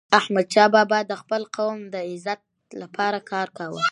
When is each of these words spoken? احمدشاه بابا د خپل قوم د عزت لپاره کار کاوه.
احمدشاه 0.19 0.67
بابا 0.75 0.99
د 1.09 1.11
خپل 1.21 1.41
قوم 1.57 1.77
د 1.93 1.95
عزت 2.09 2.41
لپاره 2.81 3.19
کار 3.31 3.47
کاوه. 3.57 3.81